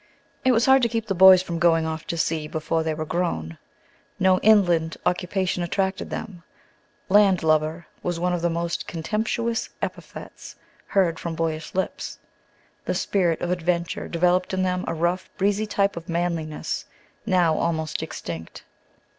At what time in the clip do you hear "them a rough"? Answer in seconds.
14.63-15.29